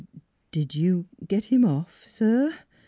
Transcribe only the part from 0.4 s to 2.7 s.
""Did you get him off, sir?"